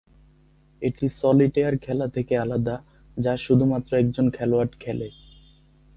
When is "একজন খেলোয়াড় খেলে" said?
3.95-5.07